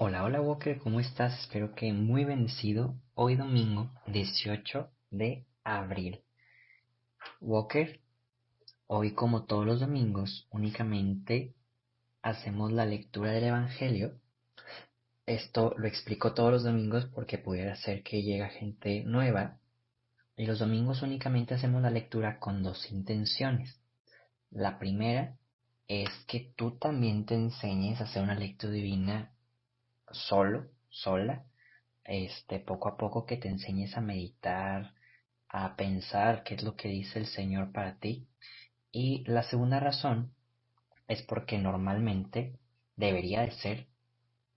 Hola, 0.00 0.22
hola 0.22 0.40
Walker, 0.40 0.78
¿cómo 0.78 1.00
estás? 1.00 1.40
Espero 1.40 1.74
que 1.74 1.92
muy 1.92 2.24
bendecido. 2.24 2.94
Hoy 3.14 3.34
domingo 3.34 3.90
18 4.06 4.88
de 5.10 5.44
abril. 5.64 6.22
Walker, 7.40 7.98
hoy 8.86 9.10
como 9.14 9.46
todos 9.46 9.66
los 9.66 9.80
domingos 9.80 10.46
únicamente 10.52 11.52
hacemos 12.22 12.70
la 12.70 12.86
lectura 12.86 13.32
del 13.32 13.42
Evangelio. 13.46 14.20
Esto 15.26 15.74
lo 15.76 15.88
explico 15.88 16.32
todos 16.32 16.52
los 16.52 16.62
domingos 16.62 17.06
porque 17.06 17.36
pudiera 17.36 17.74
ser 17.74 18.04
que 18.04 18.22
llegue 18.22 18.48
gente 18.50 19.02
nueva. 19.02 19.58
Y 20.36 20.46
los 20.46 20.60
domingos 20.60 21.02
únicamente 21.02 21.54
hacemos 21.54 21.82
la 21.82 21.90
lectura 21.90 22.38
con 22.38 22.62
dos 22.62 22.88
intenciones. 22.92 23.80
La 24.52 24.78
primera 24.78 25.36
es 25.88 26.08
que 26.28 26.52
tú 26.54 26.78
también 26.78 27.26
te 27.26 27.34
enseñes 27.34 28.00
a 28.00 28.04
hacer 28.04 28.22
una 28.22 28.36
lectura 28.36 28.72
divina 28.74 29.32
solo, 30.12 30.68
sola, 30.90 31.44
este, 32.04 32.60
poco 32.60 32.88
a 32.88 32.96
poco 32.96 33.26
que 33.26 33.36
te 33.36 33.48
enseñes 33.48 33.96
a 33.96 34.00
meditar, 34.00 34.94
a 35.48 35.76
pensar 35.76 36.42
qué 36.44 36.54
es 36.54 36.62
lo 36.62 36.76
que 36.76 36.88
dice 36.88 37.18
el 37.18 37.26
Señor 37.26 37.72
para 37.72 37.98
ti. 37.98 38.26
Y 38.90 39.24
la 39.26 39.42
segunda 39.42 39.80
razón 39.80 40.32
es 41.06 41.22
porque 41.22 41.58
normalmente 41.58 42.58
debería 42.96 43.42
de 43.42 43.50
ser 43.52 43.86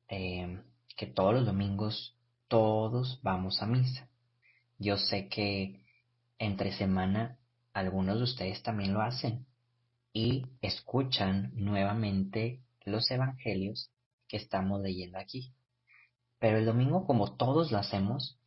eh, 0.10 0.62
que 0.98 1.08
todos 1.08 1.34
los 1.34 1.46
domingos 1.46 2.18
todos 2.48 3.20
vamos 3.24 3.62
a 3.62 3.66
misa. 3.66 4.10
Yo 4.78 4.98
sé 4.98 5.30
que 5.30 5.86
entre 6.40 6.74
semana 6.74 7.38
algunos 7.74 8.18
de 8.18 8.24
ustedes 8.24 8.62
también 8.64 8.94
lo 8.94 9.02
hacen 9.02 9.46
y 10.14 10.46
escuchan 10.62 11.52
nuevamente 11.54 12.62
los 12.84 13.10
evangelios 13.12 13.90
que 14.32 14.38
estamos 14.38 14.82
leyendo 14.82 15.20
aquí. 15.20 15.54
Pero 16.40 16.58
el 16.58 16.66
domingo, 16.66 17.06
como 17.06 17.36
todos 17.36 17.70
lo 17.70 17.78
hacemos, 17.78 18.40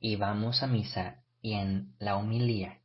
y 0.00 0.16
vamos 0.16 0.62
a 0.62 0.66
misa 0.66 1.22
y 1.42 1.52
en 1.52 1.94
la 1.98 2.16
humilía, 2.16 2.80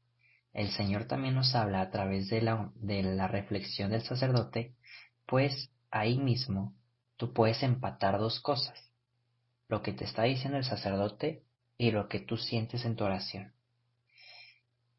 el 0.51 0.71
Señor 0.71 1.05
también 1.05 1.35
nos 1.35 1.55
habla 1.55 1.79
a 1.79 1.91
través 1.91 2.29
de 2.29 2.41
la, 2.41 2.69
de 2.75 3.01
la 3.01 3.29
reflexión 3.29 3.91
del 3.91 4.03
sacerdote, 4.03 4.75
pues 5.25 5.71
ahí 5.89 6.17
mismo 6.17 6.75
tú 7.16 7.31
puedes 7.31 7.63
empatar 7.63 8.19
dos 8.19 8.41
cosas, 8.41 8.91
lo 9.69 9.81
que 9.81 9.93
te 9.93 10.03
está 10.03 10.23
diciendo 10.23 10.57
el 10.57 10.66
sacerdote 10.66 11.43
y 11.77 11.91
lo 11.91 12.09
que 12.09 12.19
tú 12.19 12.35
sientes 12.35 12.83
en 12.83 12.97
tu 12.97 13.05
oración. 13.05 13.53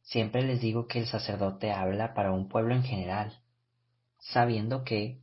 Siempre 0.01 0.41
les 0.41 0.63
digo 0.63 0.87
que 0.87 1.01
el 1.01 1.07
sacerdote 1.07 1.73
habla 1.73 2.15
para 2.15 2.33
un 2.33 2.49
pueblo 2.49 2.75
en 2.75 2.85
general, 2.85 3.43
sabiendo 4.19 4.83
que 4.83 5.21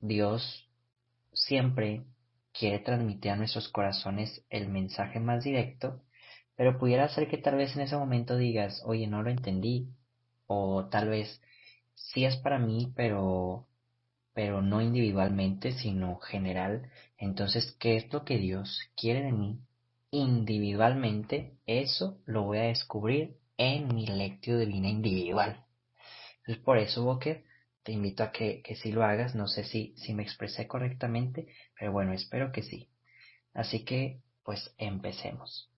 Dios 0.00 0.69
siempre 1.32 2.04
quiere 2.52 2.80
transmitir 2.80 3.32
a 3.32 3.36
nuestros 3.36 3.68
corazones 3.68 4.44
el 4.50 4.68
mensaje 4.68 5.20
más 5.20 5.44
directo, 5.44 6.02
pero 6.56 6.78
pudiera 6.78 7.08
ser 7.08 7.28
que 7.28 7.38
tal 7.38 7.56
vez 7.56 7.74
en 7.76 7.82
ese 7.82 7.96
momento 7.96 8.36
digas, 8.36 8.82
oye, 8.84 9.06
no 9.06 9.22
lo 9.22 9.30
entendí, 9.30 9.88
o 10.46 10.88
tal 10.90 11.08
vez 11.08 11.40
sí 11.94 12.24
es 12.24 12.36
para 12.36 12.58
mí, 12.58 12.92
pero 12.96 13.66
pero 14.32 14.62
no 14.62 14.80
individualmente, 14.80 15.72
sino 15.72 16.18
general. 16.18 16.90
Entonces, 17.18 17.76
¿qué 17.78 17.96
es 17.96 18.12
lo 18.12 18.24
que 18.24 18.38
Dios 18.38 18.80
quiere 18.96 19.22
de 19.22 19.32
mí? 19.32 19.60
Individualmente, 20.10 21.56
eso 21.66 22.18
lo 22.26 22.44
voy 22.44 22.58
a 22.58 22.62
descubrir 22.62 23.36
en 23.58 23.94
mi 23.94 24.06
lectio 24.06 24.58
divina 24.58 24.88
individual. 24.88 25.64
Entonces, 26.38 26.64
por 26.64 26.78
eso, 26.78 27.04
Boker, 27.04 27.44
te 27.82 27.92
invito 27.92 28.22
a 28.22 28.32
que, 28.32 28.62
que 28.62 28.76
sí 28.76 28.92
lo 28.92 29.04
hagas. 29.04 29.34
No 29.34 29.48
sé 29.48 29.64
si, 29.64 29.94
si 29.96 30.14
me 30.14 30.22
expresé 30.22 30.66
correctamente, 30.66 31.46
pero 31.78 31.92
bueno, 31.92 32.12
espero 32.12 32.52
que 32.52 32.62
sí. 32.62 32.88
Así 33.54 33.84
que, 33.84 34.20
pues 34.44 34.74
empecemos. 34.78 35.70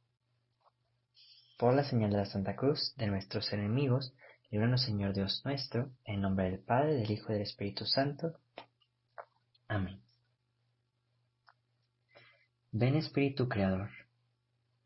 Por 1.58 1.74
la 1.74 1.84
señal 1.84 2.10
de 2.10 2.16
la 2.16 2.26
Santa 2.26 2.56
Cruz, 2.56 2.94
de 2.96 3.06
nuestros 3.06 3.52
enemigos, 3.52 4.14
líbranos 4.50 4.82
Señor 4.82 5.14
Dios 5.14 5.42
nuestro, 5.44 5.90
en 6.04 6.20
nombre 6.20 6.50
del 6.50 6.58
Padre, 6.58 6.94
del 6.94 7.10
Hijo 7.10 7.30
y 7.30 7.34
del 7.34 7.42
Espíritu 7.42 7.86
Santo. 7.86 8.38
Amén. 9.68 10.00
Ven 12.72 12.96
Espíritu 12.96 13.48
Creador, 13.48 13.90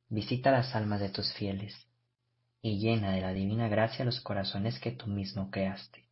visita 0.09 0.51
las 0.51 0.75
almas 0.75 1.01
de 1.01 1.09
tus 1.09 1.33
fieles, 1.35 1.75
y 2.61 2.79
llena 2.79 3.13
de 3.13 3.21
la 3.21 3.33
divina 3.33 3.69
gracia 3.69 4.05
los 4.05 4.21
corazones 4.21 4.79
que 4.81 4.91
tú 4.91 5.07
mismo 5.07 5.51
creaste. 5.51 6.06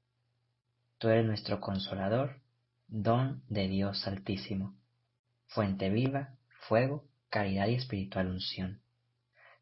Tú 1.04 1.10
eres 1.10 1.26
nuestro 1.26 1.60
consolador, 1.60 2.40
don 2.88 3.42
de 3.50 3.68
Dios 3.68 4.08
Altísimo, 4.08 4.74
fuente 5.48 5.90
viva, 5.90 6.34
fuego, 6.66 7.04
caridad 7.28 7.66
y 7.66 7.74
espiritual 7.74 8.28
unción. 8.28 8.80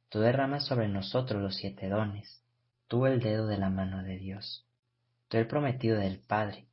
Tú 0.08 0.20
derramas 0.20 0.64
sobre 0.64 0.86
nosotros 0.86 1.42
los 1.42 1.56
siete 1.56 1.88
dones, 1.88 2.44
tú 2.86 3.06
el 3.06 3.18
dedo 3.18 3.48
de 3.48 3.58
la 3.58 3.70
mano 3.70 4.04
de 4.04 4.18
Dios, 4.18 4.68
tú 5.26 5.36
el 5.36 5.48
prometido 5.48 5.98
del 5.98 6.20
Padre, 6.20 6.68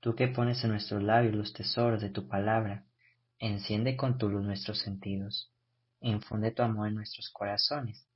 tú 0.00 0.14
que 0.14 0.26
pones 0.26 0.64
en 0.64 0.70
nuestros 0.70 1.02
labios 1.02 1.34
los 1.34 1.52
tesoros 1.52 2.00
de 2.00 2.08
tu 2.08 2.28
palabra, 2.28 2.86
enciende 3.40 3.94
con 3.98 4.16
tu 4.16 4.30
luz 4.30 4.42
nuestros 4.42 4.78
sentidos, 4.78 5.52
infunde 6.00 6.50
tu 6.50 6.62
amor 6.62 6.88
en 6.88 6.94
nuestros 6.94 7.28
corazones, 7.28 8.08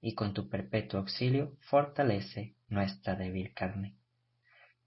y 0.00 0.14
con 0.14 0.32
tu 0.32 0.48
perpetuo 0.48 1.00
auxilio 1.00 1.56
fortalece 1.58 2.54
nuestra 2.68 3.16
débil 3.16 3.52
carne. 3.52 3.96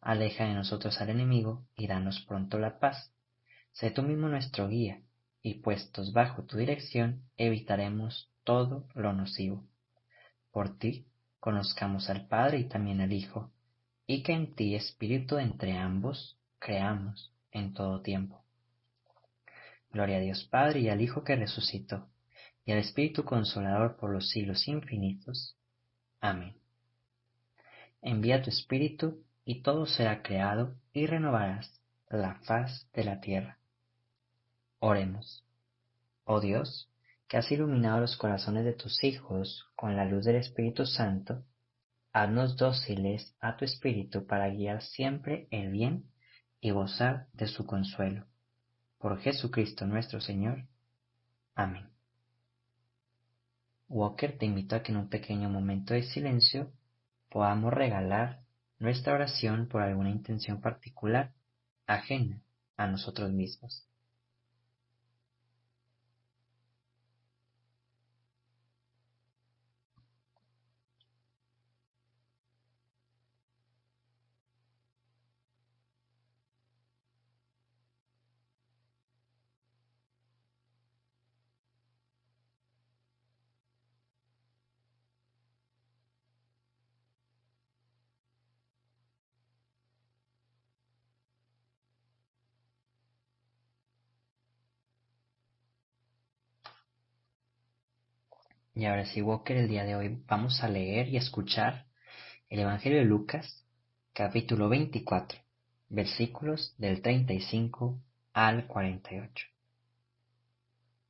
Aleja 0.08 0.46
de 0.46 0.54
nosotros 0.54 1.02
al 1.02 1.10
enemigo 1.10 1.68
y 1.76 1.86
danos 1.86 2.22
pronto 2.22 2.58
la 2.60 2.80
paz. 2.80 3.12
Sé 3.74 3.92
tú 3.92 4.04
mismo 4.04 4.30
nuestro 4.30 4.70
guía, 4.70 5.02
y 5.42 5.56
puestos 5.56 6.14
bajo 6.14 6.46
tu 6.46 6.56
dirección 6.56 7.24
evitaremos 7.36 8.32
todo 8.46 8.88
lo 8.96 9.12
nocivo. 9.12 9.68
Por 10.54 10.78
ti 10.78 11.08
conozcamos 11.42 12.10
al 12.10 12.26
Padre 12.26 12.60
y 12.60 12.70
también 12.70 13.02
al 13.02 13.12
Hijo, 13.12 13.52
y 14.06 14.24
que 14.24 14.32
en 14.32 14.56
ti, 14.56 14.76
Espíritu, 14.76 15.40
entre 15.40 15.78
ambos, 15.78 16.40
creamos 16.58 17.34
en 17.52 17.74
todo 17.74 18.02
tiempo. 18.02 18.46
Gloria 19.92 20.20
a 20.20 20.22
Dios 20.22 20.46
Padre 20.46 20.80
y 20.80 20.88
al 20.88 21.02
Hijo 21.02 21.26
que 21.26 21.36
resucitó, 21.36 22.08
y 22.64 22.72
al 22.72 22.78
Espíritu 22.78 23.26
Consolador 23.26 23.98
por 23.98 24.14
los 24.14 24.30
siglos 24.30 24.70
infinitos. 24.70 25.58
Amén. 26.22 26.56
Envía 28.02 28.42
tu 28.42 28.50
Espíritu, 28.50 29.27
y 29.48 29.62
todo 29.62 29.86
será 29.86 30.22
creado, 30.24 30.76
y 30.92 31.08
renovarás 31.08 31.82
la 32.10 32.36
faz 32.42 32.86
de 32.92 33.06
la 33.06 33.22
tierra. 33.22 33.60
Oremos. 34.80 35.46
Oh 36.26 36.42
Dios, 36.42 36.92
que 37.30 37.38
has 37.38 37.50
iluminado 37.50 38.02
los 38.02 38.18
corazones 38.18 38.66
de 38.66 38.74
tus 38.74 39.02
hijos 39.06 39.66
con 39.78 39.96
la 39.96 40.04
luz 40.04 40.26
del 40.26 40.36
Espíritu 40.36 40.86
Santo, 40.86 41.46
haznos 42.12 42.58
dóciles 42.58 43.38
a 43.40 43.56
tu 43.56 43.64
Espíritu 43.64 44.28
para 44.28 44.50
guiar 44.50 44.82
siempre 44.82 45.48
el 45.50 45.72
bien 45.72 46.12
y 46.60 46.72
gozar 46.72 47.28
de 47.32 47.48
su 47.48 47.66
consuelo. 47.66 48.26
Por 48.98 49.18
Jesucristo 49.22 49.88
nuestro 49.88 50.20
Señor. 50.20 50.66
Amén. 51.56 51.88
Walker 53.88 54.38
te 54.38 54.46
invito 54.46 54.76
a 54.76 54.84
que 54.84 54.92
en 54.92 54.98
un 54.98 55.08
pequeño 55.08 55.50
momento 55.50 55.94
de 55.94 56.04
silencio 56.04 56.70
podamos 57.30 57.74
regalar 57.74 58.42
nuestra 58.80 59.14
oración 59.14 59.68
por 59.68 59.82
alguna 59.82 60.10
intención 60.10 60.62
particular 60.62 61.34
ajena 61.88 62.42
a 62.78 62.88
nosotros 62.88 63.32
mismos. 63.32 63.88
Y 98.78 98.86
ahora 98.86 99.08
sí, 99.08 99.24
Walker, 99.24 99.58
el 99.58 99.68
día 99.68 99.86
de 99.86 99.96
hoy 99.96 100.22
vamos 100.28 100.62
a 100.62 100.70
leer 100.70 101.08
y 101.08 101.18
escuchar 101.18 101.88
el 102.48 102.60
Evangelio 102.60 103.00
de 103.00 103.06
Lucas, 103.06 103.66
capítulo 104.14 104.70
24, 104.70 105.40
versículos 105.90 106.76
del 106.78 107.02
35 107.02 108.00
al 108.34 108.68
48. 108.68 109.48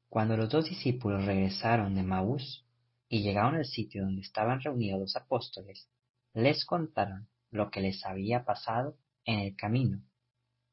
Cuando 0.07 0.37
los 0.37 0.49
dos 0.49 0.69
discípulos 0.69 1.25
regresaron 1.25 1.93
de 1.93 2.03
Maús 2.03 2.65
y 3.09 3.21
llegaron 3.21 3.55
al 3.55 3.65
sitio 3.65 4.05
donde 4.05 4.21
estaban 4.21 4.61
reunidos 4.61 5.01
los 5.01 5.15
apóstoles, 5.17 5.89
les 6.33 6.63
contaron 6.63 7.27
lo 7.51 7.69
que 7.69 7.81
les 7.81 8.05
había 8.05 8.45
pasado 8.45 8.95
en 9.25 9.39
el 9.39 9.57
camino 9.57 10.01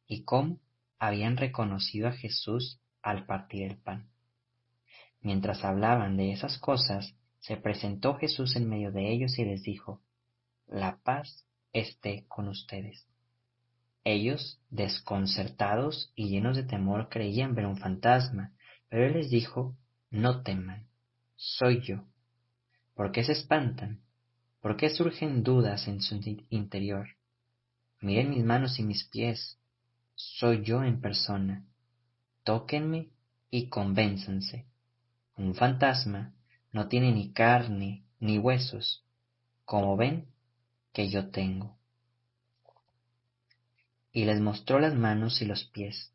y 0.06 0.22
cómo 0.22 0.60
habían 1.00 1.38
reconocido 1.38 2.06
a 2.06 2.12
Jesús 2.12 2.80
al 3.02 3.26
partir 3.26 3.64
el 3.64 3.78
pan. 3.78 4.13
Mientras 5.24 5.64
hablaban 5.64 6.18
de 6.18 6.32
esas 6.32 6.58
cosas, 6.58 7.14
se 7.40 7.56
presentó 7.56 8.14
Jesús 8.16 8.56
en 8.56 8.68
medio 8.68 8.92
de 8.92 9.10
ellos 9.10 9.38
y 9.38 9.46
les 9.46 9.62
dijo, 9.62 10.02
La 10.66 10.98
paz 11.02 11.46
esté 11.72 12.26
con 12.28 12.46
ustedes. 12.46 13.08
Ellos, 14.04 14.60
desconcertados 14.68 16.12
y 16.14 16.28
llenos 16.28 16.56
de 16.56 16.62
temor, 16.62 17.08
creían 17.08 17.54
ver 17.54 17.64
un 17.64 17.78
fantasma, 17.78 18.52
pero 18.90 19.06
él 19.06 19.14
les 19.14 19.30
dijo, 19.30 19.74
No 20.10 20.42
teman, 20.42 20.88
soy 21.36 21.80
yo. 21.80 22.04
¿Por 22.94 23.10
qué 23.10 23.24
se 23.24 23.32
espantan? 23.32 24.02
¿Por 24.60 24.76
qué 24.76 24.90
surgen 24.90 25.42
dudas 25.42 25.88
en 25.88 26.02
su 26.02 26.20
interior? 26.50 27.08
Miren 28.02 28.28
mis 28.28 28.44
manos 28.44 28.78
y 28.78 28.82
mis 28.82 29.04
pies, 29.04 29.58
soy 30.16 30.62
yo 30.62 30.84
en 30.84 31.00
persona. 31.00 31.64
Tóquenme 32.42 33.08
y 33.50 33.70
convénzanse. 33.70 34.66
Un 35.36 35.54
fantasma 35.54 36.32
no 36.72 36.88
tiene 36.88 37.12
ni 37.12 37.32
carne 37.32 38.04
ni 38.20 38.38
huesos, 38.38 39.04
como 39.64 39.96
ven 39.96 40.26
que 40.92 41.08
yo 41.10 41.30
tengo. 41.30 41.76
Y 44.12 44.24
les 44.24 44.40
mostró 44.40 44.78
las 44.78 44.94
manos 44.94 45.42
y 45.42 45.44
los 45.44 45.64
pies, 45.64 46.12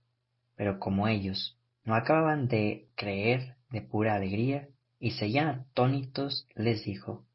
pero 0.56 0.80
como 0.80 1.08
ellos 1.08 1.58
no 1.84 1.96
acababan 1.96 2.48
de 2.48 2.88
creer 2.96 3.56
de 3.70 3.82
pura 3.82 4.16
alegría 4.16 4.70
y 5.00 5.12
seguían 5.12 5.48
atónitos, 5.48 6.48
les 6.56 6.84
dijo, 6.84 7.26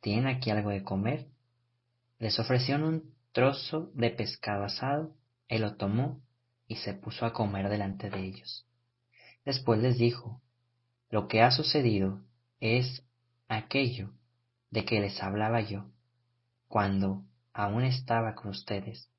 ¿Tienen 0.00 0.26
aquí 0.26 0.50
algo 0.50 0.70
de 0.70 0.82
comer? 0.82 1.28
Les 2.18 2.38
ofrecieron 2.38 2.82
un 2.82 3.14
trozo 3.32 3.90
de 3.94 4.10
pescado 4.10 4.64
asado, 4.64 5.14
él 5.48 5.62
lo 5.62 5.76
tomó 5.76 6.20
y 6.66 6.76
se 6.76 6.92
puso 6.92 7.24
a 7.24 7.32
comer 7.32 7.68
delante 7.68 8.10
de 8.10 8.20
ellos. 8.20 8.66
Después 9.44 9.80
les 9.80 9.98
dijo, 9.98 10.41
lo 11.12 11.28
que 11.28 11.42
ha 11.42 11.50
sucedido 11.50 12.22
es 12.58 13.04
aquello 13.46 14.14
de 14.70 14.86
que 14.86 14.98
les 14.98 15.22
hablaba 15.22 15.60
yo, 15.60 15.84
cuando 16.68 17.22
aún 17.52 17.84
estaba 17.84 18.34
con 18.34 18.50
ustedes, 18.50 19.10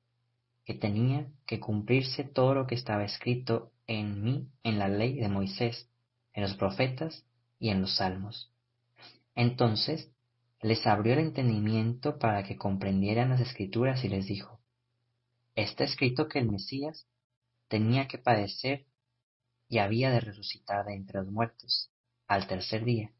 que 0.64 0.74
tenía 0.74 1.28
que 1.46 1.60
cumplirse 1.60 2.24
todo 2.24 2.52
lo 2.52 2.66
que 2.66 2.74
estaba 2.74 3.04
escrito 3.04 3.70
en 3.86 4.24
mí 4.24 4.48
en 4.64 4.80
la 4.80 4.88
ley 4.88 5.14
de 5.14 5.28
Moisés, 5.28 5.88
en 6.32 6.42
los 6.42 6.56
profetas 6.56 7.24
y 7.60 7.68
en 7.68 7.80
los 7.80 7.94
salmos. 7.98 8.52
Entonces 9.36 10.10
les 10.62 10.84
abrió 10.88 11.12
el 11.12 11.20
entendimiento 11.20 12.18
para 12.18 12.42
que 12.42 12.56
comprendieran 12.56 13.28
las 13.28 13.40
escrituras 13.40 14.02
y 14.02 14.08
les 14.08 14.26
dijo, 14.26 14.58
está 15.54 15.84
escrito 15.84 16.26
que 16.26 16.40
el 16.40 16.50
Mesías 16.50 17.06
tenía 17.68 18.08
que 18.08 18.18
padecer 18.18 18.84
y 19.68 19.78
había 19.78 20.10
de 20.10 20.20
resucitar 20.20 20.84
de 20.84 20.94
entre 20.94 21.20
los 21.20 21.30
muertos 21.30 21.90
al 22.28 22.46
tercer 22.46 22.84
día, 22.84 23.10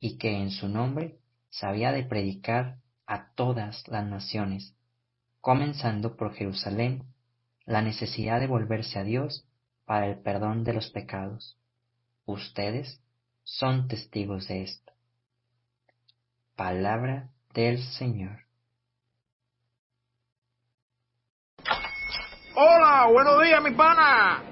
y 0.00 0.18
que 0.18 0.36
en 0.36 0.50
su 0.50 0.68
nombre 0.68 1.18
se 1.50 1.66
había 1.66 1.92
de 1.92 2.04
predicar 2.04 2.78
a 3.06 3.32
todas 3.34 3.86
las 3.88 4.06
naciones, 4.06 4.74
comenzando 5.40 6.16
por 6.16 6.34
Jerusalén, 6.34 7.04
la 7.64 7.82
necesidad 7.82 8.40
de 8.40 8.46
volverse 8.46 8.98
a 8.98 9.04
Dios 9.04 9.46
para 9.84 10.06
el 10.06 10.18
perdón 10.18 10.64
de 10.64 10.72
los 10.72 10.90
pecados. 10.90 11.58
Ustedes 12.24 13.00
son 13.44 13.88
testigos 13.88 14.48
de 14.48 14.62
esto. 14.62 14.92
Palabra 16.56 17.30
del 17.54 17.82
Señor. 17.82 18.40
Hola, 22.54 23.08
buenos 23.10 23.42
días, 23.42 23.62
mi 23.62 23.70
pana. 23.72 24.51